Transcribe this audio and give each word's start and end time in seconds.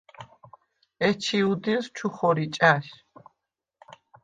ეჩი̄ 1.07 1.41
უდილს 1.51 1.87
ჩუ 1.97 2.07
ხორი 2.15 2.45
ჭა̈შ. 2.55 2.87